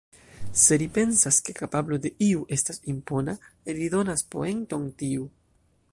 Se 0.61 0.77
ri 0.81 0.87
pensas 0.95 1.37
ke 1.49 1.55
kapablo 1.59 1.99
de 2.05 2.11
iu 2.29 2.41
estas 2.57 2.81
impona, 2.95 3.35
ri 3.79 3.93
donas 3.97 4.27
poenton 4.37 4.93
tiu. 5.03 5.33